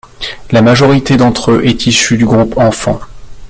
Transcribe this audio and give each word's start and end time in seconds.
La 0.49 0.63
majorité 0.63 1.15
d’entre 1.15 1.51
eux 1.51 1.63
est 1.63 1.85
issue 1.85 2.17
du 2.17 2.25
groupe 2.25 2.57
enfants. 2.57 2.99